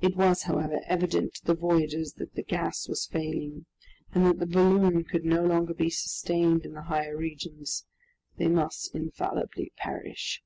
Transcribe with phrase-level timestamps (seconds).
[0.00, 3.66] It was, however, evident to the voyagers that the gas was failing,
[4.12, 7.84] and that the balloon could no longer be sustained in the higher regions.
[8.38, 10.42] They must infallibly perish!